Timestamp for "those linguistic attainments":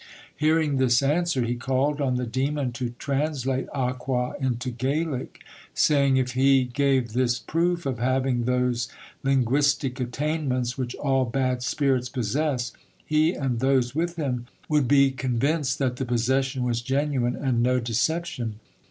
8.45-10.75